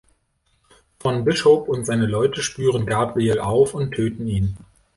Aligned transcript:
Von 0.99 1.25
Bishop 1.25 1.67
und 1.69 1.85
seine 1.85 2.07
Leute 2.07 2.41
spüren 2.41 2.87
Gabriel 2.87 3.37
auf 3.39 3.75
und 3.75 3.91
töten 3.91 4.27
ihn. 4.27 4.57